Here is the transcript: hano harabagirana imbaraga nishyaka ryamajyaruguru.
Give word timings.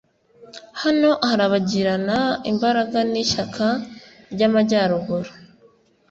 hano 0.81 1.09
harabagirana 1.27 2.17
imbaraga 2.51 2.97
nishyaka 3.11 3.65
ryamajyaruguru. 4.33 5.31